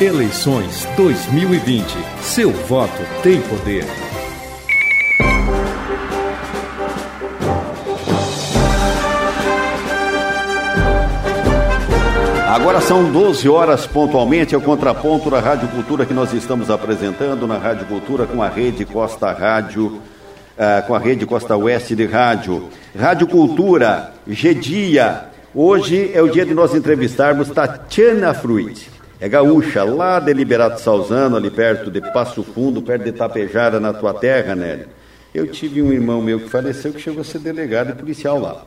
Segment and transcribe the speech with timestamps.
[0.00, 1.84] Eleições 2020.
[2.22, 3.84] Seu voto tem poder.
[12.46, 17.44] Agora são 12 horas pontualmente, é o contraponto da Rádio Cultura que nós estamos apresentando
[17.48, 22.06] na Rádio Cultura com a rede Costa Rádio, uh, com a rede Costa Oeste de
[22.06, 22.68] Rádio.
[22.96, 25.24] Rádio Cultura, G-Dia.
[25.52, 28.97] Hoje é o dia de nós entrevistarmos Tatiana Fruit.
[29.20, 33.92] É gaúcha, lá de Liberato Salzano, ali perto de Passo Fundo, perto de Tapejara, na
[33.92, 34.86] tua terra, Nélio.
[35.34, 38.64] Eu tive um irmão meu que faleceu que chegou a ser delegado e policial lá.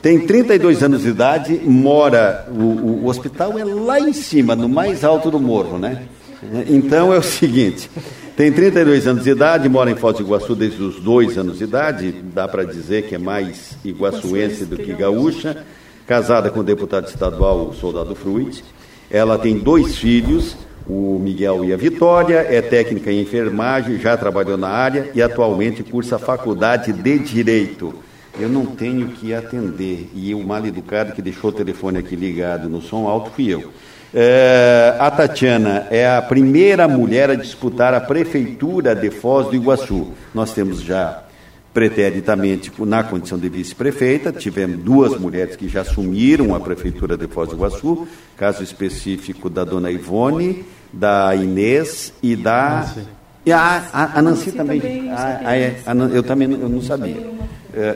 [0.00, 2.46] Tem 32 anos de idade, mora.
[2.48, 6.04] O, o, o, hospital é lá em cima, no mais alto do morro, né?
[6.68, 7.90] Então é o seguinte:
[8.36, 11.64] tem 32 anos de idade, mora em Foz do Iguaçu desde os dois anos de
[11.64, 15.64] idade, dá para dizer que é mais iguaçuense do que gaúcha,
[16.06, 18.62] casada com o deputado estadual Soldado Fruit.
[19.10, 24.56] Ela tem dois filhos, o Miguel e a Vitória, é técnica em enfermagem, já trabalhou
[24.56, 27.94] na área e atualmente cursa a faculdade de Direito
[28.38, 30.10] eu não tenho que atender.
[30.14, 33.72] E o mal educado que deixou o telefone aqui ligado no som alto fui eu.
[34.14, 40.12] É, a Tatiana é a primeira mulher a disputar a prefeitura de Foz do Iguaçu.
[40.32, 41.24] Nós temos já
[41.78, 47.50] preternitamente na condição de vice-prefeita, tivemos duas mulheres que já assumiram a prefeitura de Foz
[47.50, 52.92] do Iguaçu, caso específico da dona Ivone, da Inês e da
[53.46, 54.80] e a, a, a Nancy, também.
[54.80, 55.76] também a, a, é,
[56.12, 57.14] eu também eu não sabia.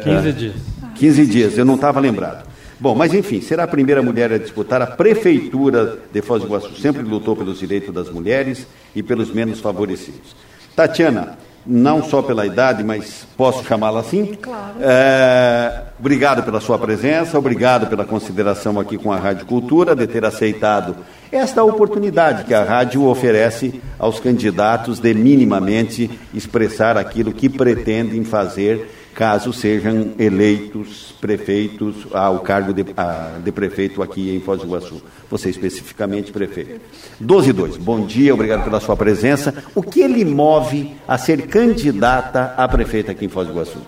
[0.05, 0.55] 15 é, dias.
[0.94, 2.48] 15 dias, eu não estava lembrado.
[2.78, 6.80] Bom, mas enfim, será a primeira mulher a disputar a prefeitura de Foz do Iguaçu.
[6.80, 10.36] Sempre lutou pelos direitos das mulheres e pelos menos favorecidos.
[10.77, 14.34] Tatiana, não só pela idade, mas posso chamá-la assim?
[14.34, 14.74] Claro.
[14.80, 20.24] É, obrigado pela sua presença, obrigado pela consideração aqui com a Rádio Cultura, de ter
[20.24, 20.96] aceitado
[21.30, 29.02] esta oportunidade que a rádio oferece aos candidatos de minimamente expressar aquilo que pretendem fazer
[29.14, 35.03] caso sejam eleitos prefeitos ao cargo de, a, de prefeito aqui em Foz do Iguaçu.
[35.31, 36.81] Você especificamente prefeito.
[37.20, 39.64] 12 e 2, bom dia, obrigado pela sua presença.
[39.75, 43.78] O que ele move a ser candidata a prefeita aqui em Foz do Iguaçu?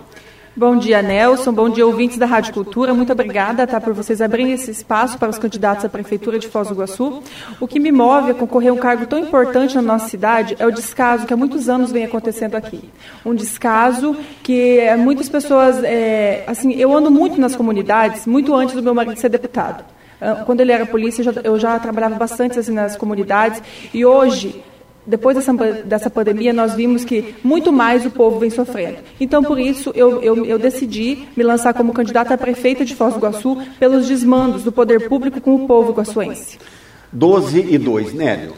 [0.56, 1.52] Bom dia, Nelson.
[1.52, 2.94] Bom dia, ouvintes da Rádio Cultura.
[2.94, 6.68] Muito obrigada tá, por vocês abrirem esse espaço para os candidatos à Prefeitura de Foz
[6.68, 7.24] do Iguaçu.
[7.58, 10.64] O que me move a concorrer a um cargo tão importante na nossa cidade é
[10.64, 12.88] o descaso que há muitos anos vem acontecendo aqui.
[13.26, 15.82] Um descaso que muitas pessoas.
[15.82, 19.84] É, assim, eu ando muito nas comunidades, muito antes do meu marido ser deputado.
[20.20, 23.60] Ah, quando ele era polícia, eu já trabalhava bastante assim, nas comunidades
[23.92, 24.62] e hoje
[25.06, 25.52] depois dessa,
[25.84, 28.98] dessa pandemia, nós vimos que muito mais o povo vem sofrendo.
[29.20, 33.12] Então, por isso, eu, eu, eu decidi me lançar como candidata a prefeita de Foz
[33.12, 36.58] do Iguaçu pelos desmandos do poder público com o povo iguaçuense.
[37.12, 38.54] 12 e 2, Nélio.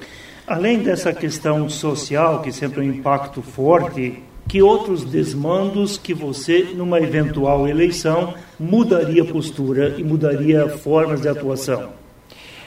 [0.47, 6.69] Além dessa questão social, que sempre é um impacto forte, que outros desmandos que você,
[6.75, 12.06] numa eventual eleição, mudaria postura e mudaria formas de atuação?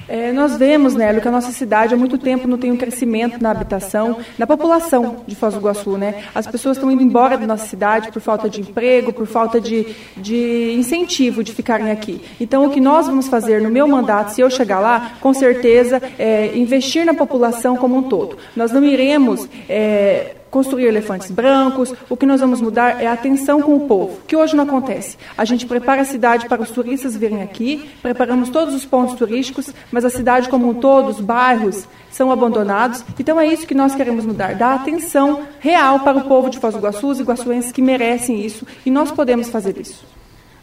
[0.09, 3.39] É, nós vemos, Nélio, que a nossa cidade há muito tempo não tem um crescimento
[3.39, 5.97] na habitação, na população de Foz do Iguaçu.
[5.97, 6.23] Né?
[6.33, 9.85] As pessoas estão indo embora da nossa cidade por falta de emprego, por falta de,
[10.17, 12.21] de incentivo de ficarem aqui.
[12.41, 16.01] Então, o que nós vamos fazer no meu mandato, se eu chegar lá, com certeza,
[16.17, 18.35] é investir na população como um todo.
[18.55, 21.93] Nós não iremos é, construir elefantes brancos.
[22.09, 25.17] O que nós vamos mudar é a atenção com o povo, que hoje não acontece.
[25.37, 29.69] A gente prepara a cidade para os turistas virem aqui, preparamos todos os pontos turísticos,
[29.91, 33.03] mas a cidade como um todo, os bairros, são abandonados.
[33.19, 36.73] Então é isso que nós queremos mudar, dar atenção real para o povo de Foz
[36.73, 40.03] do Iguaçu, os iguaçuenses que merecem isso, e nós podemos fazer isso.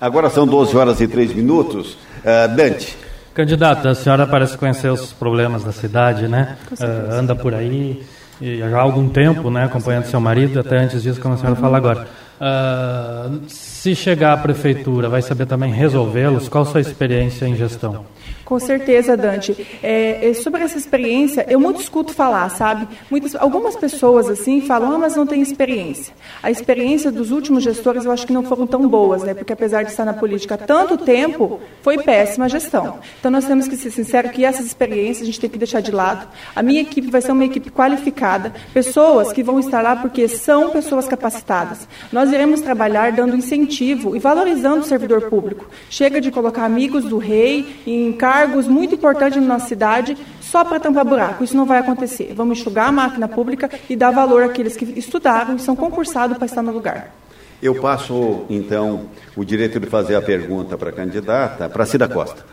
[0.01, 1.95] Agora são 12 horas e 3 minutos.
[1.95, 2.97] Uh, Dante.
[3.33, 6.57] Candidata, a senhora parece conhecer os problemas da cidade, né?
[6.73, 8.03] Uh, anda por aí,
[8.41, 11.57] e já há algum tempo, né, acompanhando seu marido, até antes disso, como a senhora
[11.57, 12.07] fala agora.
[12.39, 16.49] Uh, se chegar à prefeitura, vai saber também resolvê-los?
[16.49, 18.05] Qual a sua experiência em gestão?
[18.47, 19.67] Com certeza, Dante.
[19.83, 22.87] É, é, sobre essa experiência, eu muito escuto falar, sabe?
[23.11, 26.15] Muitas, algumas pessoas assim falam, ah, mas não tem experiência.
[26.41, 29.35] A experiência dos últimos gestores eu acho que não foram tão boas, né?
[29.35, 33.01] Porque apesar de estar na política há tanto tempo, foi péssima a gestão.
[33.19, 35.91] Então nós temos que ser sinceros que essas experiências a gente tem que deixar de
[35.91, 36.29] lado.
[36.55, 40.71] A minha equipe vai ser uma equipe qualificada, pessoas que vão estar lá porque são
[40.71, 41.89] pessoas capacitadas.
[42.13, 45.69] Nós iremos trabalhar dando incentivo e valorizando o servidor público.
[45.91, 50.63] Chega de colocar amigos do rei em cargos cargos muito importantes na nossa cidade só
[50.63, 51.43] para tampar buraco.
[51.43, 52.35] Isso não vai acontecer.
[52.37, 56.45] Vamos enxugar a máquina pública e dar valor àqueles que estudaram e são concursados para
[56.45, 57.15] estar no lugar.
[57.63, 62.45] Eu passo, então, o direito de fazer a pergunta para a candidata, para Cida Costa.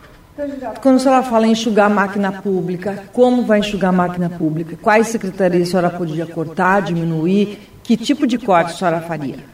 [0.82, 4.78] Quando a senhora fala em enxugar a máquina pública, como vai enxugar a máquina pública?
[4.82, 7.60] Quais secretarias a senhora podia cortar, diminuir?
[7.84, 9.53] Que tipo de corte a senhora faria?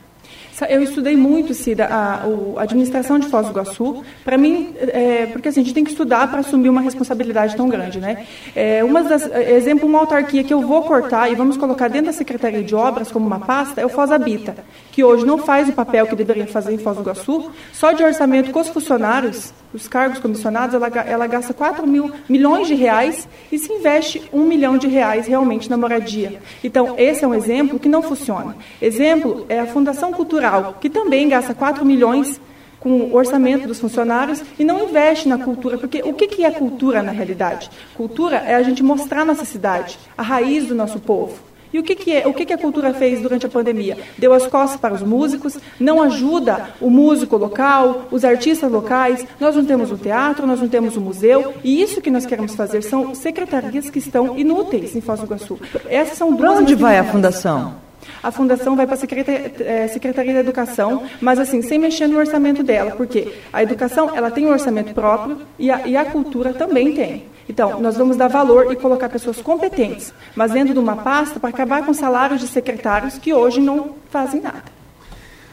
[0.67, 2.23] Eu estudei muito, Cida, a,
[2.57, 4.03] a administração de Foz do Iguaçu.
[4.23, 7.69] Para mim, é, porque assim, a gente tem que estudar para assumir uma responsabilidade tão
[7.69, 8.25] grande, né?
[8.55, 12.13] É, uma das, exemplo, uma autarquia que eu vou cortar e vamos colocar dentro da
[12.13, 14.55] Secretaria de Obras como uma pasta é o Foz Habita,
[14.91, 17.51] que hoje não faz o papel que deveria fazer em Foz do Iguaçu.
[17.71, 22.67] Só de orçamento com os funcionários, os cargos comissionados, ela, ela gasta 4 mil milhões
[22.67, 26.41] de reais e se investe um milhão de reais realmente na moradia.
[26.63, 28.55] Então, esse é um exemplo que não funciona.
[28.81, 32.41] Exemplo é a Fundação Cultural que também gasta 4 milhões
[32.79, 35.77] com o orçamento dos funcionários e não investe na cultura.
[35.77, 37.69] Porque o que é cultura na realidade?
[37.95, 41.49] Cultura é a gente mostrar nossa cidade, a raiz do nosso povo.
[41.73, 43.97] E o que, que, é, o que, que a cultura fez durante a pandemia?
[44.17, 49.25] Deu as costas para os músicos, não ajuda o músico local, os artistas locais.
[49.39, 51.53] Nós não temos o teatro, nós não temos o museu.
[51.63, 55.59] E isso que nós queremos fazer são secretarias que estão inúteis em Foz do Iguaçu.
[55.87, 57.88] Essas são Para onde vai a fundação?
[58.21, 62.17] A fundação vai para a Secretaria, é, Secretaria da Educação, mas assim, sem mexer no
[62.17, 66.53] orçamento dela, porque a educação ela tem um orçamento próprio e a, e a cultura
[66.53, 67.25] também tem.
[67.47, 71.49] Então, nós vamos dar valor e colocar pessoas competentes, mas dentro de uma pasta para
[71.49, 74.63] acabar com salários de secretários que hoje não fazem nada.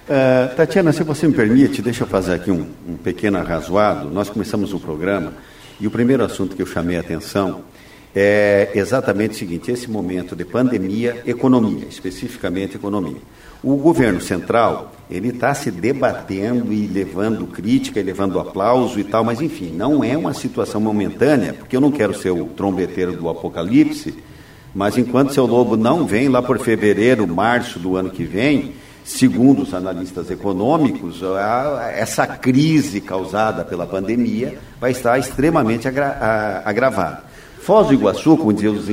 [0.07, 4.11] Uh, Tatiana, se você me permite, deixa eu fazer aqui um, um pequeno arrazoado.
[4.11, 5.33] Nós começamos o programa
[5.81, 7.65] e o primeiro assunto que eu chamei a atenção
[8.19, 13.21] é exatamente o seguinte: esse momento de pandemia, economia, especificamente economia.
[13.63, 19.23] O governo central ele está se debatendo e levando crítica e levando aplauso e tal,
[19.23, 23.29] mas enfim, não é uma situação momentânea, porque eu não quero ser o trombeteiro do
[23.29, 24.15] apocalipse,
[24.75, 28.73] mas enquanto seu lobo não vem lá por fevereiro, março do ano que vem,
[29.05, 31.21] segundo os analistas econômicos,
[31.95, 37.36] essa crise causada pela pandemia vai estar extremamente agra agravada.
[37.67, 38.87] Foz do Iguaçu, como diziam os,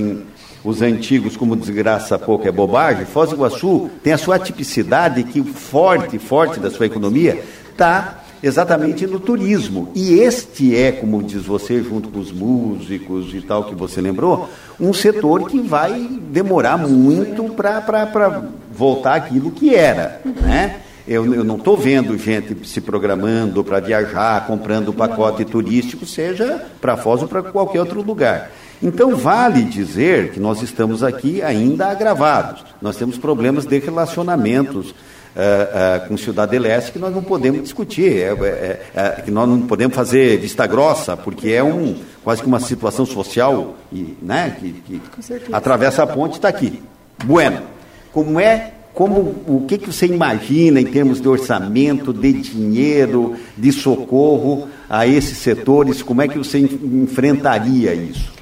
[0.63, 5.43] os antigos, como desgraça pouco é bobagem, Foz do Iguaçu tem a sua tipicidade que
[5.43, 7.39] forte, forte da sua economia
[7.69, 9.91] está exatamente no turismo.
[9.93, 14.49] E este é, como diz você, junto com os músicos e tal que você lembrou,
[14.79, 18.41] um setor que vai demorar muito para
[18.75, 20.77] voltar aquilo que era, né?
[21.07, 26.97] Eu, eu não estou vendo gente se programando para viajar, comprando pacote turístico, seja para
[26.97, 28.49] Foz ou para qualquer outro lugar.
[28.81, 32.63] Então, vale dizer que nós estamos aqui ainda agravados.
[32.81, 38.17] Nós temos problemas de relacionamentos uh, uh, com Cidade Leste que nós não podemos discutir,
[38.17, 42.47] é, é, é, que nós não podemos fazer vista grossa, porque é um, quase que
[42.47, 45.01] uma situação social e, né, que, que
[45.51, 46.81] atravessa a ponte está aqui.
[47.23, 47.61] Bueno,
[48.11, 53.71] como é como, o que, que você imagina em termos de orçamento, de dinheiro, de
[53.71, 56.03] socorro a esses setores?
[56.03, 58.32] Como é que você enfrentaria isso?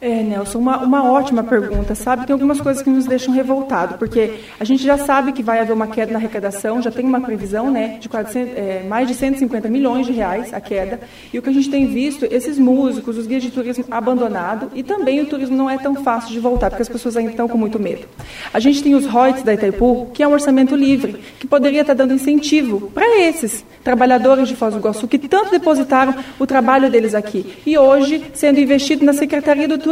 [0.00, 2.24] É, Nelson, uma, uma ótima pergunta, sabe?
[2.24, 5.72] Tem algumas coisas que nos deixam revoltados, porque a gente já sabe que vai haver
[5.72, 9.68] uma queda na arrecadação, já tem uma previsão, né, de 400, é, mais de 150
[9.68, 11.00] milhões de reais a queda,
[11.32, 14.84] e o que a gente tem visto, esses músicos, os guias de turismo abandonados, e
[14.84, 17.58] também o turismo não é tão fácil de voltar, porque as pessoas ainda estão com
[17.58, 18.06] muito medo.
[18.54, 21.94] A gente tem os royalties da Itaipu, que é um orçamento livre, que poderia estar
[21.94, 27.16] dando incentivo para esses trabalhadores de Foz do Iguaçu, que tanto depositaram o trabalho deles
[27.16, 29.87] aqui, e hoje sendo investido na Secretaria do turismo,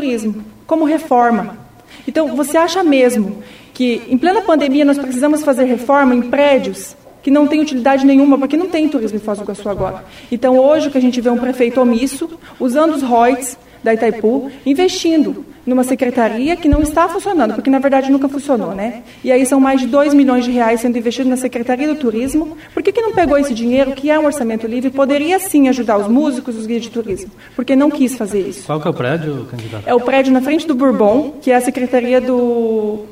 [0.67, 1.59] como reforma.
[2.07, 3.43] Então, você acha mesmo
[3.73, 8.39] que, em plena pandemia, nós precisamos fazer reforma em prédios que não têm utilidade nenhuma,
[8.39, 10.05] porque não tem turismo em Foz do Iguaçu agora?
[10.31, 13.93] Então, hoje, o que a gente vê é um prefeito omisso, usando os ROITs da
[13.93, 19.03] Itaipu, investindo numa secretaria que não está funcionando, porque na verdade nunca funcionou, né?
[19.25, 22.57] E aí são mais de 2 milhões de reais sendo investidos na Secretaria do Turismo.
[22.73, 25.99] Por que, que não pegou esse dinheiro, que é um orçamento livre, poderia sim ajudar
[25.99, 27.31] os músicos, os guias de turismo?
[27.57, 28.65] Porque não quis fazer isso.
[28.67, 29.83] Qual que é o prédio, candidato?
[29.87, 33.05] É o prédio na frente do Bourbon, que é a Secretaria do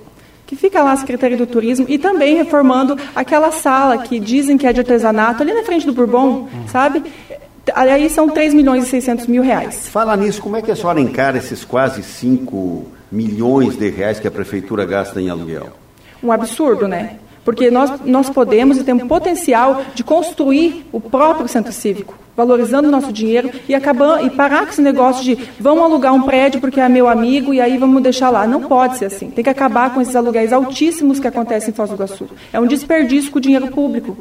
[0.46, 4.66] que fica lá a Secretaria do Turismo, e também reformando aquela sala que dizem que
[4.66, 7.02] é de artesanato, ali na frente do Bourbon, sabe?
[7.74, 9.88] Aí são 3 milhões e 600 mil reais.
[9.88, 14.28] Fala nisso, como é que a senhora encara esses quase 5 milhões de reais que
[14.28, 15.68] a prefeitura gasta em aluguel?
[16.22, 17.18] Um absurdo, né?
[17.44, 22.90] Porque nós, nós podemos e temos potencial de construir o próprio centro cívico, valorizando o
[22.90, 26.80] nosso dinheiro e acabando, e parar com esse negócio de vamos alugar um prédio porque
[26.80, 28.46] é meu amigo e aí vamos deixar lá.
[28.46, 29.30] Não pode ser assim.
[29.30, 32.28] Tem que acabar com esses aluguéis altíssimos que acontecem em Foz do Iguaçu.
[32.52, 34.16] É um desperdício com o dinheiro público.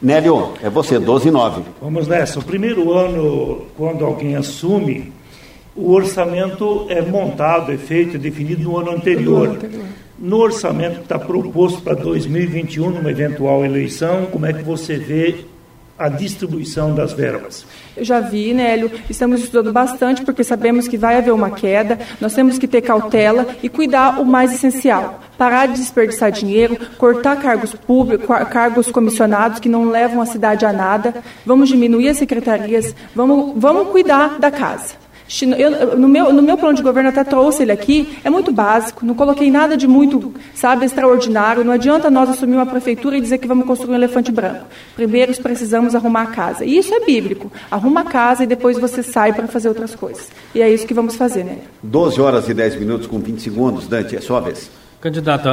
[0.00, 1.62] Nélio, é você, 12 e 9.
[1.80, 2.38] Vamos nessa.
[2.38, 5.12] O primeiro ano, quando alguém assume,
[5.74, 9.58] o orçamento é montado, é feito, é definido no ano anterior.
[10.18, 15.44] No orçamento que está proposto para 2021, numa eventual eleição, como é que você vê
[15.98, 17.64] a distribuição das verbas?
[17.96, 22.34] Eu já vi, Nélio, estamos estudando bastante porque sabemos que vai haver uma queda, nós
[22.34, 25.20] temos que ter cautela e cuidar o mais essencial.
[25.38, 30.72] Parar de desperdiçar dinheiro, cortar cargos públicos, cargos comissionados que não levam a cidade a
[30.72, 35.05] nada, vamos diminuir as secretarias, vamos, vamos cuidar da casa.
[35.58, 39.04] Eu, no, meu, no meu plano de governo, até trouxe ele aqui, é muito básico,
[39.04, 41.64] não coloquei nada de muito, sabe, extraordinário.
[41.64, 44.66] Não adianta nós assumir uma prefeitura e dizer que vamos construir um elefante branco.
[44.94, 46.64] Primeiro precisamos arrumar a casa.
[46.64, 47.50] E isso é bíblico.
[47.70, 50.28] Arruma a casa e depois você sai para fazer outras coisas.
[50.54, 51.58] E é isso que vamos fazer, né?
[51.82, 53.86] 12 horas e 10 minutos com 20 segundos.
[53.86, 54.70] Dante, é sua vez.
[55.00, 55.48] Candidato,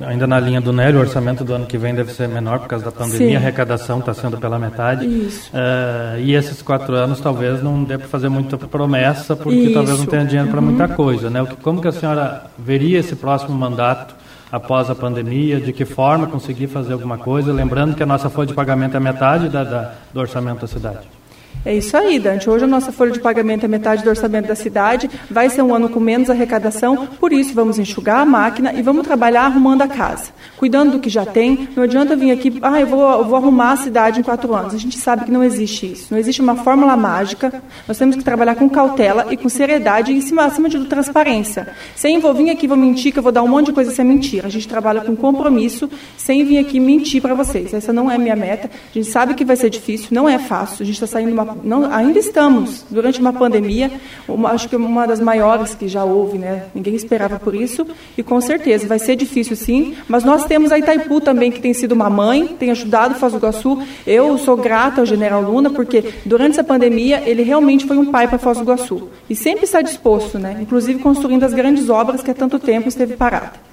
[0.00, 2.68] ainda na linha do Nélio, o orçamento do ano que vem deve ser menor por
[2.68, 3.36] causa da pandemia, Sim.
[3.36, 5.06] a arrecadação está sendo pela metade.
[5.06, 5.50] Isso.
[5.50, 9.74] Uh, e esses quatro anos talvez não dê para fazer muita promessa, porque Isso.
[9.74, 10.94] talvez não tenha dinheiro para muita uhum.
[10.94, 11.30] coisa.
[11.30, 11.46] Né?
[11.62, 14.14] Como que a senhora veria esse próximo mandato
[14.50, 15.60] após a pandemia?
[15.60, 17.52] De que forma conseguir fazer alguma coisa?
[17.52, 21.19] Lembrando que a nossa folha de pagamento é metade da, da, do orçamento da cidade.
[21.62, 22.48] É isso aí, Dante.
[22.48, 25.74] Hoje a nossa folha de pagamento é metade do orçamento da cidade, vai ser um
[25.74, 29.88] ano com menos arrecadação, por isso vamos enxugar a máquina e vamos trabalhar arrumando a
[29.88, 31.68] casa, cuidando do que já tem.
[31.76, 34.74] Não adianta vir aqui, ah, eu vou, eu vou arrumar a cidade em quatro anos.
[34.74, 36.06] A gente sabe que não existe isso.
[36.10, 37.62] Não existe uma fórmula mágica.
[37.86, 41.68] Nós temos que trabalhar com cautela e com seriedade e, acima de tudo, transparência.
[41.94, 44.04] Sem vou vir aqui, vou mentir, que eu vou dar um monte de coisa sem
[44.04, 44.46] mentira.
[44.46, 47.74] A gente trabalha com compromisso, sem vir aqui mentir para vocês.
[47.74, 48.70] Essa não é a minha meta.
[48.90, 50.82] A gente sabe que vai ser difícil, não é fácil.
[50.82, 53.90] A gente está saindo uma não, ainda estamos durante uma pandemia,
[54.28, 56.64] uma, acho que uma das maiores que já houve, né?
[56.74, 60.78] Ninguém esperava por isso e com certeza vai ser difícil sim, mas nós temos a
[60.78, 63.82] Itaipu também que tem sido uma mãe, tem ajudado Foz do Iguaçu.
[64.06, 68.28] Eu sou grata ao General Luna porque durante essa pandemia ele realmente foi um pai
[68.28, 70.58] para Foz do Iguaçu e sempre está disposto, né?
[70.60, 73.69] Inclusive construindo as grandes obras que há tanto tempo esteve parada.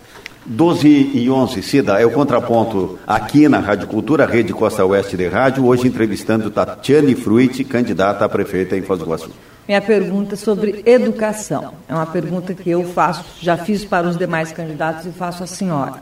[0.49, 5.27] 12 e 11, Cida, é o contraponto aqui na Rádio Cultura, Rede Costa Oeste de
[5.27, 9.29] Rádio, hoje entrevistando Tatiane Fruit, candidata a prefeita em Foz do Iguaçu.
[9.67, 11.73] Minha pergunta é sobre educação.
[11.89, 15.47] É uma pergunta que eu faço, já fiz para os demais candidatos e faço à
[15.47, 15.95] senhora.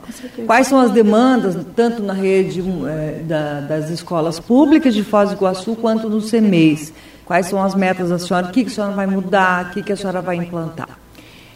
[0.46, 5.34] Quais são as demandas, tanto na rede é, da, das escolas públicas de Foz do
[5.34, 6.92] Iguaçu, quanto no CEMEIS?
[7.24, 8.46] Quais são as metas da senhora?
[8.46, 9.72] O que, a senhora vai mudar?
[9.76, 11.05] O que a senhora vai implantar?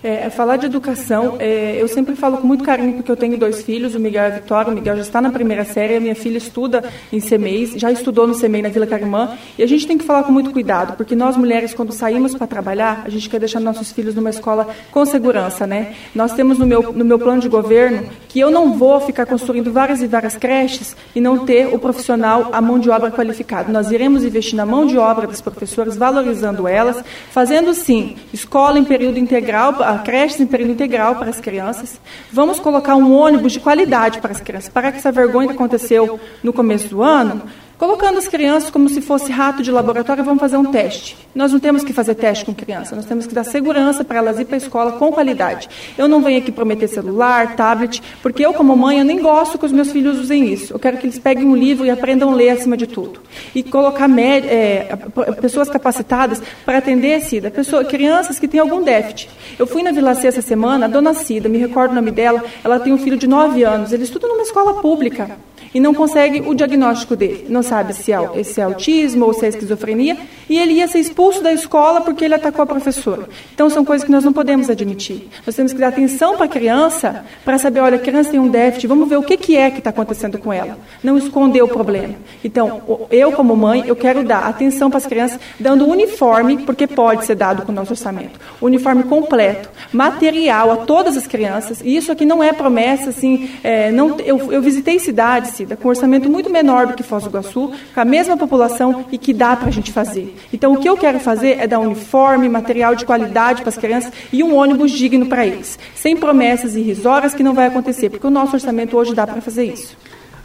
[0.02, 3.62] É, falar de educação, é, eu sempre falo com muito carinho porque eu tenho dois
[3.62, 4.72] filhos, o Miguel e a Vitória.
[4.72, 8.26] O Miguel já está na primeira série, a minha filha estuda em CEMEIs, já estudou
[8.26, 9.36] no CEMEI na Vila Carimã.
[9.58, 12.46] E a gente tem que falar com muito cuidado, porque nós mulheres, quando saímos para
[12.46, 15.94] trabalhar, a gente quer deixar nossos filhos numa escola com segurança, né?
[16.14, 19.70] Nós temos no meu, no meu plano de governo que eu não vou ficar construindo
[19.70, 23.70] várias e várias creches e não ter o profissional, a mão de obra qualificada.
[23.70, 28.84] Nós iremos investir na mão de obra das professoras, valorizando elas, fazendo sim escola em
[28.84, 32.00] período integral creches em período integral para as crianças.
[32.32, 36.18] Vamos colocar um ônibus de qualidade para as crianças, para que essa vergonha que aconteceu
[36.42, 37.42] no começo do ano
[37.80, 41.16] Colocando as crianças como se fosse rato de laboratório, vamos fazer um teste.
[41.34, 44.38] Nós não temos que fazer teste com criança, nós temos que dar segurança para elas
[44.38, 45.66] ir para a escola com qualidade.
[45.96, 49.64] Eu não venho aqui prometer celular, tablet, porque eu, como mãe, eu nem gosto que
[49.64, 50.74] os meus filhos usem isso.
[50.74, 53.18] Eu quero que eles peguem um livro e aprendam a ler acima de tudo.
[53.54, 54.94] E colocar é,
[55.40, 59.30] pessoas capacitadas para atender a Cida, pessoa, crianças que têm algum déficit.
[59.58, 62.44] Eu fui na Vila C essa semana, a dona Cida, me recordo o nome dela,
[62.62, 65.30] ela tem um filho de 9 anos, ele estuda numa escola pública
[65.74, 67.46] e não consegue o diagnóstico dele.
[67.48, 70.16] Não sabe se é, se é autismo ou se é esquizofrenia,
[70.48, 73.28] e ele ia ser expulso da escola porque ele atacou a professora.
[73.54, 75.28] Então, são coisas que nós não podemos admitir.
[75.46, 78.48] Nós temos que dar atenção para a criança, para saber, olha, a criança tem um
[78.48, 80.78] déficit, vamos ver o que, que é que está acontecendo com ela.
[81.02, 82.14] Não esconder o problema.
[82.42, 87.24] Então, eu, como mãe, eu quero dar atenção para as crianças, dando uniforme, porque pode
[87.24, 88.40] ser dado com o nosso orçamento.
[88.60, 93.90] Uniforme completo, material a todas as crianças, e isso aqui não é promessa, assim, é,
[93.92, 97.72] não, eu, eu visitei cidades, com um orçamento muito menor do que Foz do Iguaçu,
[97.94, 100.36] com a mesma população e que dá para a gente fazer.
[100.52, 104.12] Então, o que eu quero fazer é dar uniforme, material de qualidade para as crianças
[104.32, 108.30] e um ônibus digno para eles, sem promessas irrisórias que não vai acontecer, porque o
[108.30, 109.96] nosso orçamento hoje dá para fazer isso.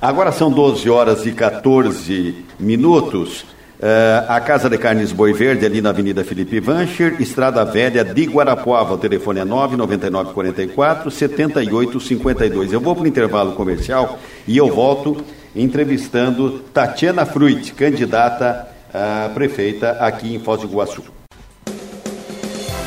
[0.02, 3.46] Agora são 12 horas e 14 minutos.
[3.76, 8.24] Uh, a Casa de Carnes Boi Verde, ali na Avenida Felipe Vancher, Estrada Velha de
[8.26, 8.94] Guarapuava.
[8.94, 12.72] O telefone é 99944 7852.
[12.72, 15.24] Eu vou para o intervalo comercial e eu volto
[15.56, 21.04] entrevistando Tatiana Fruit, candidata a prefeita aqui em Foz do Iguaçu.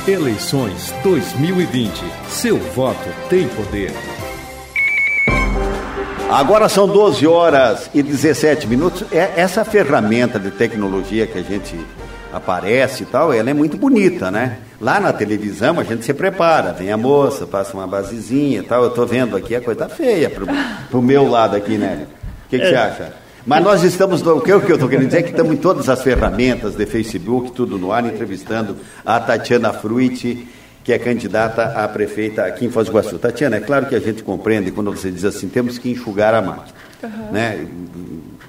[0.06, 2.02] Eleições 2020.
[2.28, 3.92] Seu voto tem poder.
[6.30, 9.04] Agora são 12 horas e 17 minutos.
[9.12, 11.74] É, essa ferramenta de tecnologia que a gente
[12.32, 14.58] aparece e tal, ela é muito bonita, né?
[14.80, 18.82] Lá na televisão a gente se prepara, vem a moça, passa uma basezinha e tal.
[18.82, 20.46] Eu estou vendo aqui a coisa feia pro,
[20.90, 22.06] pro meu lado aqui, né?
[22.46, 23.12] O que, que é, você acha?
[23.44, 26.02] Mas nós estamos, o que eu estou querendo dizer é que estamos em todas as
[26.02, 30.46] ferramentas de Facebook, tudo no ar, entrevistando a Tatiana Fruit,
[30.84, 33.18] que é candidata a prefeita aqui em Foz do Iguaçu.
[33.18, 36.42] Tatiana, é claro que a gente compreende quando você diz assim, temos que enxugar a
[36.42, 36.78] máquina.
[37.02, 37.32] Uhum.
[37.32, 37.66] Né?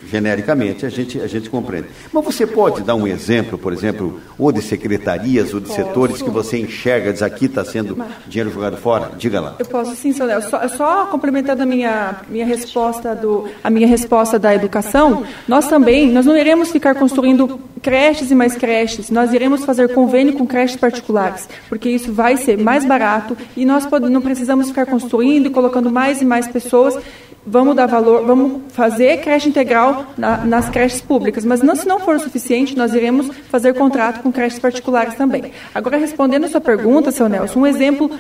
[0.10, 1.88] genericamente, a gente, a gente compreende.
[2.12, 6.29] Mas você pode dar um exemplo, por exemplo, ou de secretarias ou de setores que
[6.29, 9.12] você enxerga, diz aqui está sendo dinheiro jogado fora?
[9.18, 9.56] Diga lá.
[9.60, 10.41] Eu posso sim, Léo.
[10.41, 16.12] Só, só complementando a minha, minha resposta do, a minha resposta da educação, nós também,
[16.12, 20.75] nós não iremos ficar construindo creches e mais creches, nós iremos fazer convênio com creches
[20.75, 25.89] particulares, porque isso vai ser mais barato e nós não precisamos ficar construindo e colocando
[25.89, 26.98] mais e mais pessoas
[27.46, 28.38] vamos dar valor, vamos
[28.69, 32.93] fazer creche integral na, nas creches públicas, mas não, se não for o suficiente, nós
[32.93, 35.51] iremos fazer contrato com creches particulares também.
[35.74, 38.12] Agora, respondendo a sua pergunta, seu Nelson, um exemplo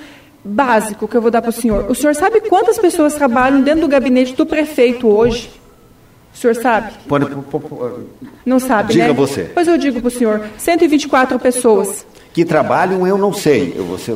[0.43, 1.85] básico que eu vou dar para o senhor.
[1.89, 5.49] O senhor sabe quantas pessoas trabalham dentro do gabinete do prefeito hoje?
[6.33, 6.93] O senhor sabe?
[7.07, 7.25] Pode,
[8.45, 9.13] não sabe, Diga né?
[9.13, 9.51] você.
[9.53, 12.05] Pois eu digo para o senhor, 124 pessoas.
[12.31, 13.73] Que trabalham, eu não sei.
[13.75, 14.13] Eu, você,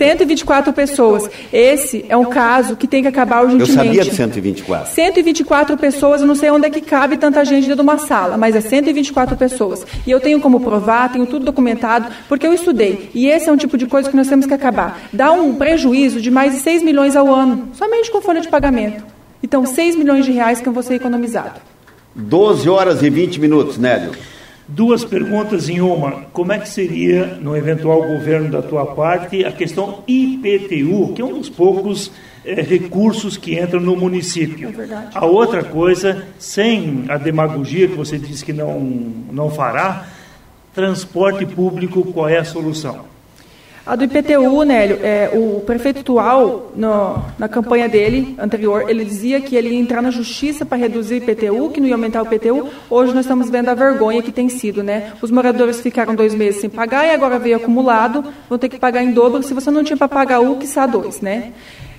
[0.00, 1.28] 124 pessoas.
[1.52, 3.70] Esse é um caso que tem que acabar urgentemente.
[3.70, 4.94] Eu sabia de 124.
[4.94, 8.38] 124 pessoas, eu não sei onde é que cabe tanta gente dentro de uma sala,
[8.38, 9.86] mas é 124 pessoas.
[10.06, 13.10] E eu tenho como provar, tenho tudo documentado, porque eu estudei.
[13.14, 15.02] E esse é um tipo de coisa que nós temos que acabar.
[15.12, 19.04] Dá um prejuízo de mais de 6 milhões ao ano, somente com folha de pagamento.
[19.42, 21.60] Então, 6 milhões de reais que vão ser economizados.
[22.14, 24.12] 12 horas e 20 minutos, Nélio.
[24.72, 26.26] Duas perguntas em uma.
[26.32, 31.24] Como é que seria, no eventual governo da tua parte, a questão IPTU, que é
[31.24, 32.12] um dos poucos
[32.44, 34.72] é, recursos que entram no município?
[34.80, 40.06] É a outra coisa, sem a demagogia que você disse que não, não fará,
[40.72, 43.09] transporte público, qual é a solução?
[43.86, 49.40] A do IPTU, Nélio, é, o prefeito atual, no, na campanha dele anterior, ele dizia
[49.40, 52.26] que ele ia entrar na justiça para reduzir o IPTU, que não ia aumentar o
[52.26, 52.68] IPTU.
[52.90, 55.14] Hoje nós estamos vendo a vergonha que tem sido, né?
[55.22, 59.02] Os moradores ficaram dois meses sem pagar e agora veio acumulado, vão ter que pagar
[59.02, 59.42] em dobro.
[59.42, 61.52] Se você não tinha para pagar um, que está dois, né?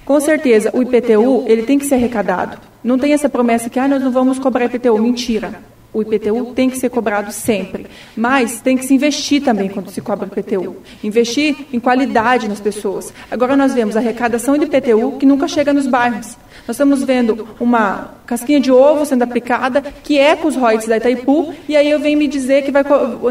[0.05, 2.57] Com certeza, o IPTU, ele tem que ser arrecadado.
[2.83, 4.97] Não tem essa promessa que, ah, nós não vamos cobrar IPTU.
[4.99, 5.59] Mentira.
[5.93, 9.99] O IPTU tem que ser cobrado sempre, mas tem que se investir também quando se
[9.99, 10.77] cobra o IPTU.
[11.03, 13.13] Investir em qualidade nas pessoas.
[13.29, 16.37] Agora nós vemos a arrecadação de IPTU que nunca chega nos bairros.
[16.65, 20.95] Nós estamos vendo uma casquinha de ovo sendo aplicada, que é com os royalties da
[20.97, 22.83] Itaipu, e aí eu venho me dizer que vai,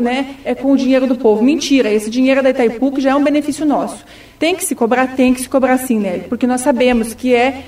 [0.02, 1.42] né, é com o dinheiro do povo.
[1.42, 4.04] Mentira, esse dinheiro é da Itaipu, que já é um benefício nosso.
[4.38, 5.16] Tem que se cobrar?
[5.16, 6.20] Tem que se cobrar sim, né?
[6.28, 7.62] Porque nós sabemos que é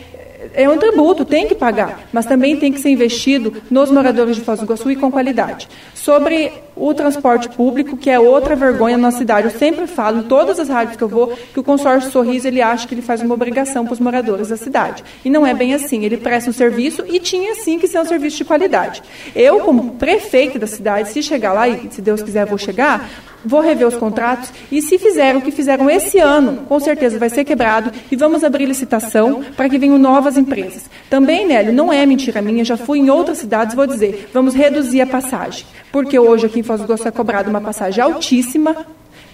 [0.54, 4.42] é um tributo, tem que pagar, mas também tem que ser investido nos moradores de
[4.42, 5.68] Foz do Iguaçu e com qualidade.
[5.94, 10.22] Sobre o transporte público, que é outra vergonha na nossa cidade, eu sempre falo em
[10.22, 13.20] todas as rádios que eu vou que o consórcio Sorriso ele acha que ele faz
[13.22, 15.04] uma obrigação para os moradores da cidade.
[15.24, 18.04] E não é bem assim, ele presta um serviço e tinha sim que ser um
[18.04, 19.02] serviço de qualidade.
[19.34, 23.08] Eu, como prefeito da cidade, se chegar lá, e se Deus quiser vou chegar,
[23.44, 27.28] vou rever os contratos e se fizeram o que fizeram esse ano, com certeza vai
[27.28, 30.90] ser quebrado e vamos abrir licitação para que venham novas empresas.
[31.08, 35.00] Também, Nélio, não é mentira minha, já fui em outras cidades, vou dizer, vamos reduzir
[35.00, 38.86] a passagem, porque hoje aqui em Foz do Iguaçu é cobrada uma passagem altíssima,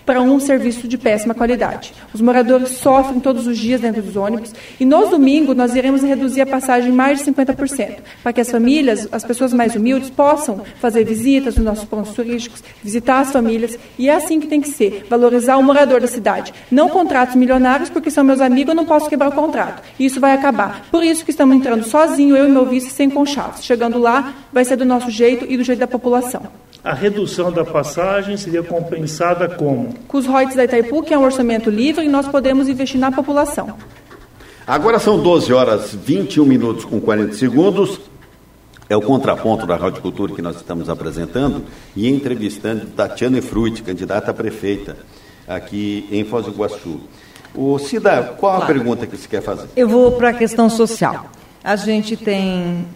[0.08, 1.92] para um serviço de péssima qualidade.
[2.14, 6.40] Os moradores sofrem todos os dias dentro dos ônibus e nos domingos nós iremos reduzir
[6.40, 11.04] a passagem mais de 50%, para que as famílias, as pessoas mais humildes, possam fazer
[11.04, 15.04] visitas nos nossos pontos turísticos, visitar as famílias e é assim que tem que ser,
[15.10, 16.54] valorizar o morador da cidade.
[16.70, 19.82] Não contratos milionários, porque são meus amigos, eu não posso quebrar o contrato.
[20.00, 20.86] Isso vai acabar.
[20.90, 23.62] Por isso que estamos entrando sozinho, eu e meu vice, sem conchavos.
[23.62, 26.44] Chegando lá, vai ser do nosso jeito e do jeito da população
[26.82, 29.94] a redução da passagem seria compensada como?
[30.06, 33.10] Com os royalties da Itaipu, que é um orçamento livre, e nós podemos investir na
[33.10, 33.74] população.
[34.66, 38.00] Agora são 12 horas 21 minutos com 40 segundos.
[38.88, 41.64] É o contraponto da Rádio Cultura que nós estamos apresentando
[41.94, 44.96] e entrevistando Tatiana Fruit, candidata a prefeita
[45.46, 47.00] aqui em Foz do Iguaçu.
[47.54, 49.68] O Cida, qual a pergunta que você quer fazer?
[49.76, 51.26] Eu vou para a questão social.
[51.62, 52.86] A gente tem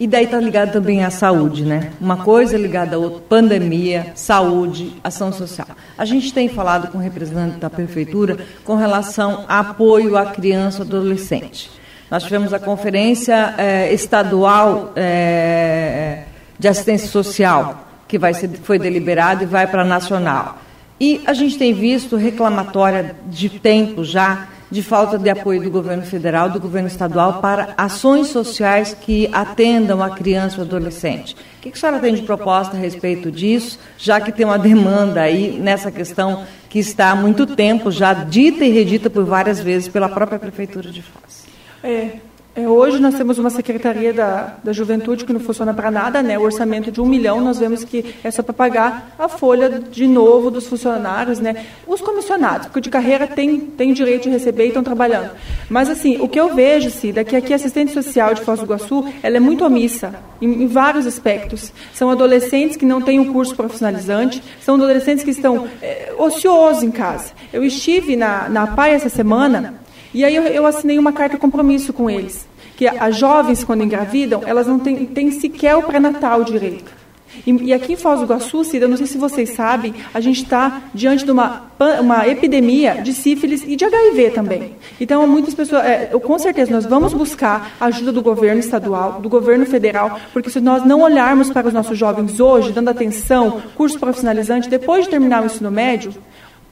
[0.00, 1.92] e daí está ligado também à saúde, né?
[2.00, 5.68] Uma coisa ligada à outra, pandemia, saúde, ação social.
[5.98, 10.78] A gente tem falado com o representante da prefeitura com relação a apoio à criança
[10.78, 11.70] e adolescente.
[12.10, 16.24] Nós tivemos a conferência eh, estadual eh,
[16.58, 20.58] de assistência social, que vai ser, foi deliberada e vai para a nacional.
[20.98, 26.04] E a gente tem visto reclamatória de tempo já de falta de apoio do governo
[26.04, 31.34] federal, do governo estadual para ações sociais que atendam a criança e adolescente.
[31.34, 35.20] O que a senhora tem de proposta a respeito disso, já que tem uma demanda
[35.20, 39.88] aí nessa questão que está há muito tempo já dita e redita por várias vezes
[39.88, 41.46] pela própria Prefeitura de Foz?
[41.82, 42.12] É,
[42.52, 46.36] É, hoje nós temos uma Secretaria da, da Juventude que não funciona para nada, né?
[46.36, 50.04] O orçamento de um milhão, nós vemos que é só para pagar a folha de
[50.08, 51.64] novo dos funcionários, né?
[51.86, 55.30] Os comissionados, porque de carreira tem, tem direito de receber e estão trabalhando.
[55.68, 58.58] Mas, assim, o que eu vejo, Cida, é que aqui a assistente social de Foz
[58.58, 61.72] do Iguaçu, ela é muito omissa, em, em vários aspectos.
[61.94, 66.90] São adolescentes que não têm um curso profissionalizante, são adolescentes que estão é, ociosos em
[66.90, 67.32] casa.
[67.52, 69.78] Eu estive na, na PAI essa semana
[70.12, 72.46] e aí eu, eu assinei uma carta compromisso com eles,
[72.76, 77.00] que as jovens, quando engravidam, elas não têm, têm sequer o pré-natal direito.
[77.46, 80.42] E, e, aqui em Foz do Iguaçu, Cida, não sei se vocês sabem, a gente
[80.42, 81.62] está diante de uma,
[82.00, 84.74] uma epidemia de sífilis e de HIV também.
[85.00, 89.28] Então, muitas pessoas, é, com certeza, nós vamos buscar a ajuda do governo estadual, do
[89.28, 93.98] governo federal, porque se nós não olharmos para os nossos jovens hoje, dando atenção, curso
[93.98, 96.12] profissionalizante, depois de terminar o ensino médio,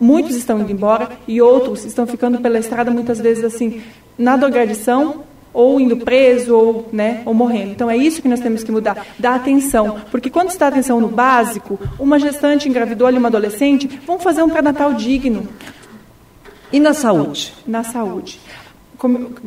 [0.01, 3.83] Muitos estão indo embora e outros estão ficando pela estrada, muitas vezes assim,
[4.17, 7.73] na drogadição, ou indo preso, ou, né, ou morrendo.
[7.73, 10.01] Então é isso que nós temos que mudar, dar atenção.
[10.11, 14.49] Porque quando dá atenção no básico, uma gestante engravidou ali uma adolescente, vamos fazer um
[14.49, 15.49] pré-natal digno.
[16.73, 17.55] E na saúde?
[17.67, 18.39] Na saúde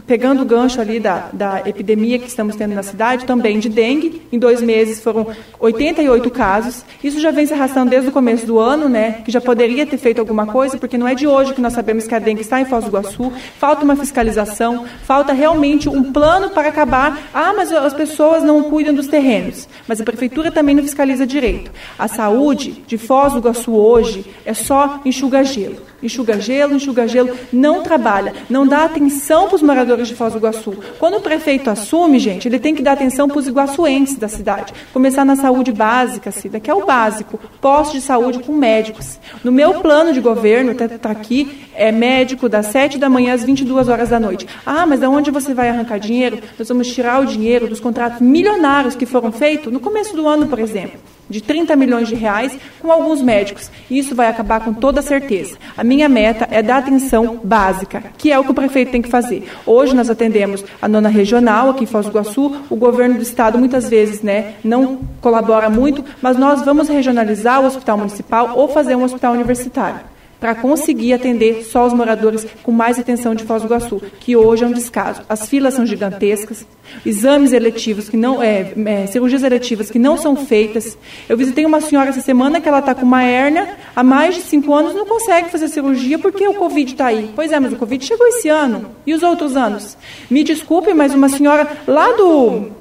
[0.07, 4.21] pegando o gancho ali da, da epidemia que estamos tendo na cidade, também de dengue.
[4.31, 5.27] Em dois meses foram
[5.59, 6.85] 88 casos.
[7.03, 9.21] Isso já vem se arrastando desde o começo do ano, né?
[9.25, 12.07] Que já poderia ter feito alguma coisa, porque não é de hoje que nós sabemos
[12.07, 13.31] que a dengue está em Foz do Iguaçu.
[13.59, 17.19] Falta uma fiscalização, falta realmente um plano para acabar.
[17.33, 19.67] Ah, mas as pessoas não cuidam dos terrenos.
[19.87, 21.71] Mas a prefeitura também não fiscaliza direito.
[21.99, 27.37] A saúde de Foz do Iguaçu hoje é só enxuga gelo enxuga gelo, enxuga gelo,
[27.51, 30.75] não trabalha, não dá atenção para os moradores de Foz do Iguaçu.
[30.99, 34.73] Quando o prefeito assume, gente, ele tem que dar atenção para os iguaçuenses da cidade.
[34.93, 39.19] Começar na saúde básica, Cida, que é o básico, posto de saúde com médicos.
[39.43, 43.43] No meu plano de governo, está tá aqui, é médico das 7 da manhã às
[43.43, 44.47] 22 horas da noite.
[44.65, 46.39] Ah, mas de onde você vai arrancar dinheiro?
[46.57, 50.47] Nós vamos tirar o dinheiro dos contratos milionários que foram feitos no começo do ano,
[50.47, 50.99] por exemplo
[51.31, 53.71] de 30 milhões de reais com alguns médicos.
[53.89, 55.57] Isso vai acabar com toda certeza.
[55.75, 59.09] A minha meta é dar atenção básica, que é o que o prefeito tem que
[59.09, 59.49] fazer.
[59.65, 62.55] Hoje nós atendemos a nona regional aqui em Foz do Iguaçu.
[62.69, 67.65] O governo do estado muitas vezes né, não colabora muito, mas nós vamos regionalizar o
[67.65, 72.97] hospital municipal ou fazer um hospital universitário para conseguir atender só os moradores com mais
[72.97, 75.21] atenção de Foz do Iguaçu, que hoje é um descaso.
[75.29, 76.65] As filas são gigantescas,
[77.05, 80.97] exames eletivos que não, é, é, cirurgias eletivas que não são feitas.
[81.29, 84.41] Eu visitei uma senhora essa semana que ela está com uma hérnia há mais de
[84.41, 87.29] cinco anos não consegue fazer cirurgia porque o Covid está aí.
[87.35, 89.95] Pois é, mas o Covid chegou esse ano e os outros anos.
[90.27, 92.71] Me desculpe, mas uma senhora lá do,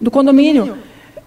[0.00, 0.78] do condomínio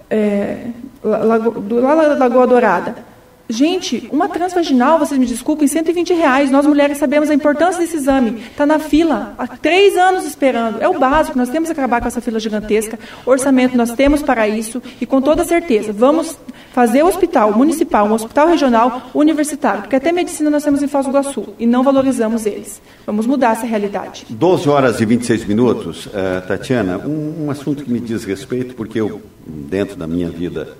[0.10, 0.65] é,
[1.03, 3.09] lá, do, lá da Lagoa Dourada
[3.52, 6.52] Gente, uma transvaginal, vocês me desculpem, 120 reais.
[6.52, 8.44] Nós mulheres sabemos a importância desse exame.
[8.52, 10.80] Está na fila, há três anos esperando.
[10.80, 13.00] É o básico, nós temos que acabar com essa fila gigantesca.
[13.26, 16.38] Orçamento nós temos para isso e com toda certeza, vamos
[16.72, 21.08] fazer o hospital municipal, um hospital regional universitário, porque até medicina nós temos em Foz
[21.08, 22.80] do Iguaçu e não valorizamos eles.
[23.04, 24.28] Vamos mudar essa realidade.
[24.30, 29.02] 12 horas e 26 minutos, uh, Tatiana, um, um assunto que me diz respeito, porque
[29.02, 30.78] eu, dentro da minha vida,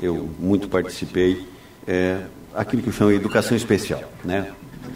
[0.00, 1.50] eu muito participei
[1.86, 2.18] é,
[2.54, 4.50] aquilo que eu chamo de educação especial, né?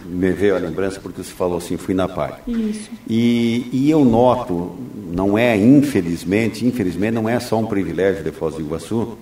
[0.05, 2.35] Me veio a lembrança porque você falou assim, fui na PAI.
[2.47, 2.91] Isso.
[3.09, 4.77] E, e eu noto,
[5.13, 9.17] não é infelizmente, infelizmente não é só um privilégio de Foz do Iguaçu,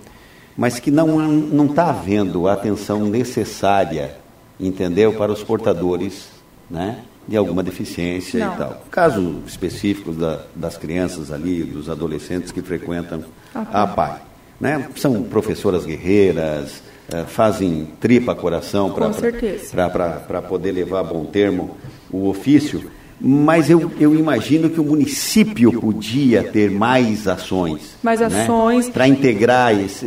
[0.55, 4.17] mas que não não está havendo a atenção necessária,
[4.59, 6.29] entendeu, para os portadores,
[6.69, 6.99] né?
[7.27, 8.53] de alguma deficiência não.
[8.53, 8.85] e tal.
[8.91, 13.23] Casos específicos da, das crianças ali, dos adolescentes que frequentam
[13.53, 14.21] a PAI.
[14.59, 14.89] Né?
[14.95, 16.83] São professoras guerreiras,
[17.27, 21.77] fazem tripa coração para poder levar a bom termo
[22.11, 22.89] o ofício,
[23.19, 27.95] mas eu, eu imagino que o município podia ter mais ações.
[28.03, 28.25] Mais né?
[28.25, 28.89] ações.
[28.89, 30.05] Para integrar esse,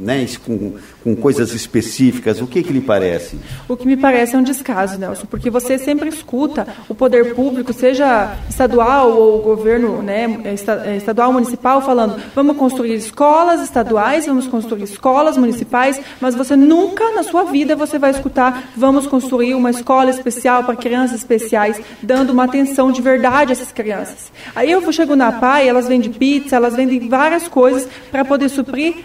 [0.00, 2.40] né, isso com, com coisas específicas.
[2.40, 3.38] O que, que lhe parece?
[3.68, 7.72] O que me parece é um descaso, Nelson, porque você sempre escuta o poder público,
[7.72, 14.82] seja estadual ou governo né, é, estadual, municipal, falando vamos construir escolas estaduais, vamos construir
[14.82, 20.10] escolas municipais, mas você nunca na sua vida você vai escutar vamos construir uma escola
[20.10, 24.32] especial para crianças especiais, dando uma atenção de verdade a essas crianças.
[24.54, 29.04] Aí eu chego na PAI, elas vendem pizza, elas vendem várias coisas para poder suprir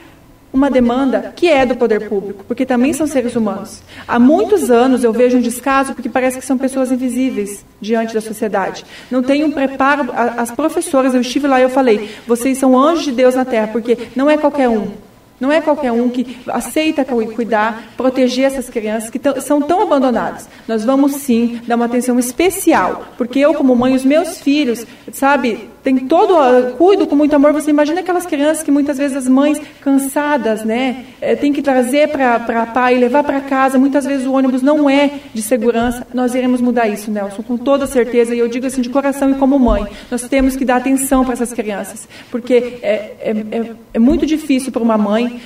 [0.55, 3.81] uma demanda que é do poder público, porque também são seres humanos.
[4.07, 8.21] Há muitos anos eu vejo um descaso porque parece que são pessoas invisíveis diante da
[8.21, 8.85] sociedade.
[9.11, 10.09] Não tem um preparo.
[10.13, 13.67] As professoras, eu estive lá e eu falei, vocês são anjos de Deus na terra,
[13.67, 14.87] porque não é qualquer um.
[15.37, 20.47] Não é qualquer um que aceita cuidar, proteger essas crianças que são tão abandonadas.
[20.65, 25.69] Nós vamos sim dar uma atenção especial, porque eu, como mãe, os meus filhos, sabe,
[25.85, 26.33] tem todo,
[26.77, 27.53] cuido com muito amor.
[27.53, 32.09] Você imagina aquelas crianças que muitas vezes as mães cansadas, né, é, tem que trazer
[32.09, 33.77] para pai, levar para casa.
[33.77, 36.07] Muitas vezes o ônibus não é de segurança.
[36.11, 38.33] Nós iremos mudar isso, Nelson, com toda certeza.
[38.33, 41.33] E eu digo assim de coração e como mãe, nós temos que dar atenção para
[41.33, 45.39] essas crianças, porque é, é, é, é muito difícil para uma mãe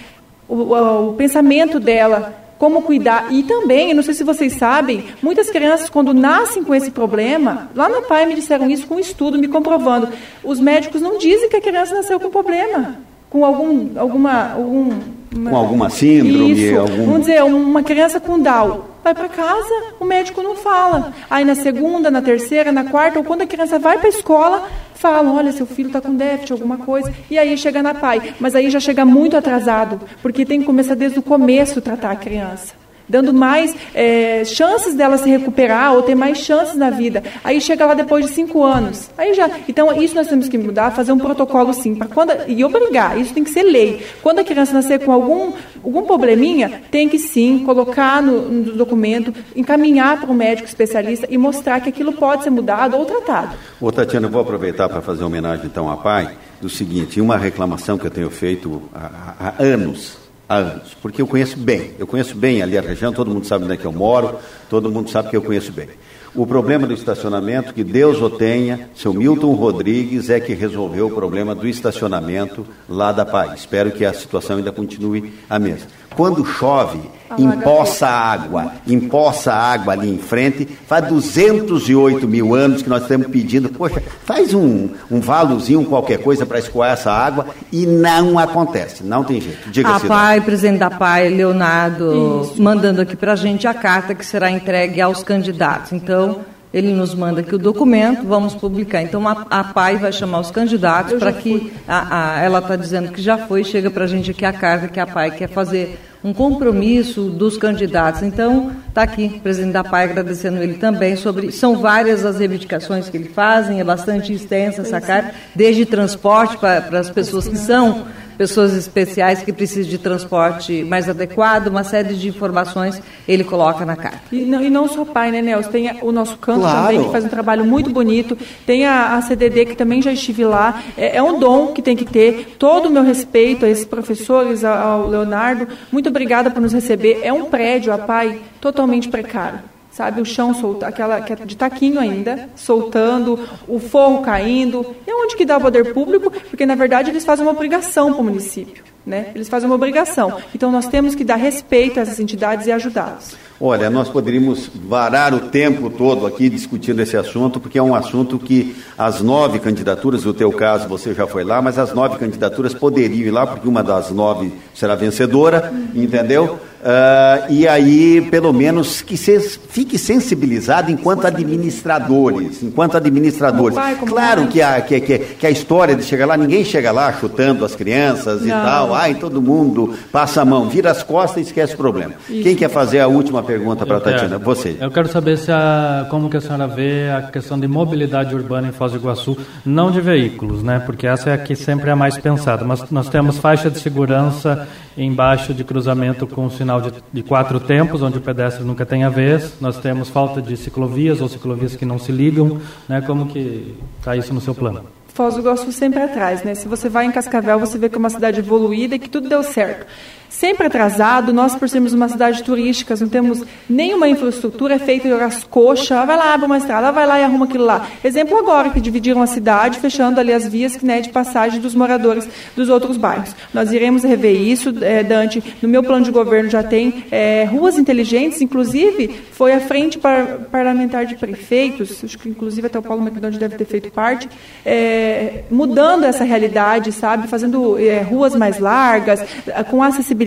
[0.47, 3.31] o, o, o pensamento dela como cuidar.
[3.31, 7.87] E também, não sei se vocês sabem, muitas crianças, quando nascem com esse problema, lá
[7.89, 10.09] no pai me disseram isso com um estudo, me comprovando.
[10.43, 12.97] Os médicos não dizem que a criança nasceu com problema,
[13.29, 14.89] com algum, alguma, algum
[15.31, 16.79] com alguma síndrome, Isso.
[16.79, 17.05] algum...
[17.05, 21.13] Vamos dizer, uma criança com Down, vai para casa, o médico não fala.
[21.29, 24.67] Aí na segunda, na terceira, na quarta, ou quando a criança vai para a escola,
[24.95, 28.33] falam, olha, seu filho está com déficit, alguma coisa, e aí chega na pai.
[28.39, 32.15] Mas aí já chega muito atrasado, porque tem que começar desde o começo tratar a
[32.15, 32.78] criança
[33.09, 37.23] dando mais é, chances dela se recuperar ou ter mais chances na vida.
[37.43, 39.09] Aí chega lá depois de cinco anos.
[39.17, 39.49] Aí já.
[39.67, 43.19] Então isso nós temos que mudar, fazer um protocolo sim, quando e obrigar.
[43.19, 44.05] Isso tem que ser lei.
[44.21, 45.51] Quando a criança nascer com algum
[45.83, 51.37] algum probleminha, tem que sim colocar no, no documento, encaminhar para um médico especialista e
[51.37, 53.55] mostrar que aquilo pode ser mudado ou tratado.
[53.79, 57.97] Ô Tatiana, eu vou aproveitar para fazer homenagem então à pai do seguinte, uma reclamação
[57.97, 62.35] que eu tenho feito há, há anos há anos, porque eu conheço bem, eu conheço
[62.35, 65.29] bem ali a região, todo mundo sabe onde é que eu moro, todo mundo sabe
[65.29, 65.87] que eu conheço bem.
[66.33, 71.11] O problema do estacionamento, que Deus o tenha, seu Milton Rodrigues é que resolveu o
[71.11, 73.55] problema do estacionamento lá da Pai.
[73.55, 75.87] Espero que a situação ainda continue a mesma.
[76.15, 76.99] Quando chove,
[77.37, 83.69] empoça água, empoça água ali em frente, faz 208 mil anos que nós estamos pedindo,
[83.69, 89.23] poxa, faz um, um valozinho, qualquer coisa para escoar essa água e não acontece, não
[89.23, 89.69] tem jeito.
[89.69, 92.61] Diga a pai, presidente da PAI, Leonardo, Isso.
[92.61, 95.91] mandando aqui para a gente a carta que será entregue aos candidatos.
[95.93, 96.39] Então,
[96.73, 99.01] ele nos manda aqui o documento, vamos publicar.
[99.01, 103.11] Então a, a PAI vai chamar os candidatos para que a, a, ela está dizendo
[103.11, 105.99] que já foi, chega para a gente aqui a carta que a PAI quer fazer
[106.23, 108.23] um compromisso dos candidatos.
[108.23, 111.51] Então, está aqui o presidente da PAI agradecendo ele também sobre.
[111.51, 116.99] São várias as reivindicações que ele fazem, é bastante extensa essa carta, desde transporte para
[116.99, 118.05] as pessoas que são
[118.39, 123.97] pessoas especiais que precisam de transporte mais adequado, uma série de informações ele coloca na
[123.97, 124.21] carta.
[124.31, 125.69] E não, e não só pai, né, Nelson?
[125.69, 126.87] Tem o nosso canto claro.
[126.87, 128.37] também, que faz um trabalho muito bonito.
[128.65, 130.81] Tem a, a CDD, que também já estive lá.
[130.95, 132.55] É, é, um dom que tem que ter.
[132.57, 135.67] Todo o meu respeito a esses professores, ao Leonardo.
[135.91, 137.19] Muito obrigada por nos receber.
[137.21, 139.59] É um prédio, a pai, totalmente precário
[139.91, 140.21] sabe?
[140.21, 144.95] O chão solta, aquela que é de taquinho ainda, soltando, o forro caindo.
[145.05, 146.31] E onde que dá o poder público?
[146.31, 149.31] Porque na verdade eles fazem uma obrigação para o município, né?
[149.33, 150.37] Eles fazem uma obrigação.
[150.53, 153.35] Então nós temos que dar respeito a essas entidades e ajudá-las.
[153.61, 158.39] Olha, nós poderíamos varar o tempo todo aqui discutindo esse assunto, porque é um assunto
[158.39, 162.73] que as nove candidaturas, no teu caso você já foi lá, mas as nove candidaturas
[162.73, 166.57] poderiam ir lá, porque uma das nove será vencedora, entendeu?
[166.79, 173.77] Uh, e aí, pelo menos, que você fique sensibilizado enquanto administradores, enquanto administradores.
[174.07, 177.65] Claro que a, que, que, que, a história de chegar lá, ninguém chega lá chutando
[177.65, 178.47] as crianças Não.
[178.47, 182.13] e tal, ai, todo mundo passa a mão, vira as costas e esquece o problema.
[182.29, 182.43] Isso.
[182.43, 184.37] Quem quer fazer a última pergunta para a Tatiana?
[184.37, 184.77] Você.
[184.79, 188.67] Eu quero saber se a, como que a senhora vê a questão de mobilidade urbana
[188.67, 190.79] em Foz do Iguaçu, não de veículos, né?
[190.85, 193.79] Porque essa é a que sempre é a mais pensada, mas nós temos faixa de
[193.79, 199.03] segurança embaixo de cruzamento com sinal de, de, quatro tempos, onde o pedestre nunca tem
[199.03, 199.53] a vez.
[199.61, 202.59] Nós temos falta de ciclovias ou ciclovias que não se ligam.
[202.87, 203.01] Né?
[203.01, 204.98] Como que está isso no seu plano?
[205.19, 206.55] Foz do Iguaçu sempre atrás, né?
[206.55, 209.27] Se você vai em Cascavel, você vê que é uma cidade evoluída e que tudo
[209.27, 209.85] deu certo
[210.29, 211.33] sempre atrasado.
[211.33, 216.15] Nós, por sermos uma cidade turística, não temos nenhuma infraestrutura, é feito as coxas, vai
[216.15, 217.87] lá, abre uma estrada, vai lá e arruma aquilo lá.
[218.03, 222.27] Exemplo agora, que dividiram a cidade, fechando ali as vias né, de passagem dos moradores
[222.55, 223.35] dos outros bairros.
[223.53, 227.77] Nós iremos rever isso, é, Dante, no meu plano de governo já tem é, ruas
[227.77, 233.01] inteligentes, inclusive foi a frente par parlamentar de prefeitos, acho que inclusive até o Paulo
[233.01, 234.29] McDonald deve ter feito parte,
[234.65, 239.21] é, mudando essa realidade, sabe, fazendo é, ruas mais largas,
[239.69, 240.18] com acessibilidade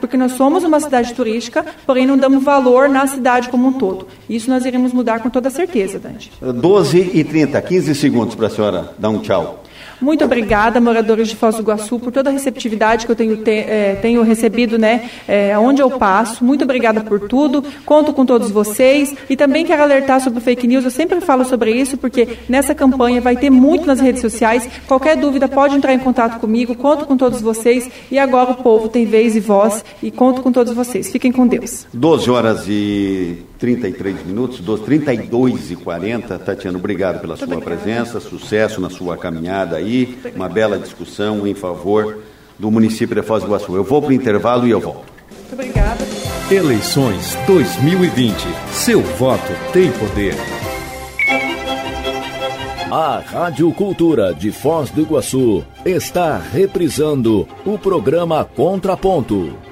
[0.00, 4.06] porque nós somos uma cidade turística, porém não damos valor na cidade como um todo.
[4.28, 6.32] Isso nós iremos mudar com toda certeza, Dante.
[6.40, 9.62] 12 e 30, 15 segundos para a senhora dar um tchau.
[10.00, 13.50] Muito obrigada, moradores de Foz do Iguaçu, por toda a receptividade que eu tenho, te,
[13.50, 16.44] é, tenho recebido, né, é, onde eu passo.
[16.44, 17.64] Muito obrigada por tudo.
[17.84, 20.84] Conto com todos vocês e também quero alertar sobre fake news.
[20.84, 24.68] Eu sempre falo sobre isso porque nessa campanha vai ter muito nas redes sociais.
[24.86, 26.74] Qualquer dúvida pode entrar em contato comigo.
[26.74, 30.52] Conto com todos vocês e agora o povo tem vez e voz e conto com
[30.52, 31.10] todos vocês.
[31.10, 31.86] Fiquem com Deus.
[31.92, 36.38] 12 horas e 33 minutos, 12, 32 e 40.
[36.38, 37.82] Tatiana, obrigado pela Muito sua obrigada.
[37.82, 42.18] presença, sucesso na sua caminhada aí, uma bela discussão em favor
[42.58, 43.74] do município de Foz do Iguaçu.
[43.76, 45.04] Eu vou para o intervalo e eu volto.
[45.30, 46.04] Muito obrigada.
[46.50, 48.34] Eleições 2020.
[48.72, 50.34] Seu voto tem poder.
[52.90, 59.65] A Rádio Cultura de Foz do Iguaçu está reprisando o programa Contraponto